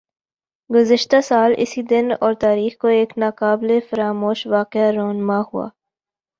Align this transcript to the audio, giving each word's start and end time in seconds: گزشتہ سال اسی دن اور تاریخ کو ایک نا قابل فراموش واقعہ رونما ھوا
گزشتہ 0.69 1.19
سال 1.23 1.51
اسی 1.57 1.81
دن 1.83 2.07
اور 2.21 2.33
تاریخ 2.41 2.77
کو 2.81 2.87
ایک 2.97 3.11
نا 3.17 3.29
قابل 3.39 3.79
فراموش 3.89 4.45
واقعہ 4.47 4.91
رونما 4.91 5.39
ھوا 5.41 5.67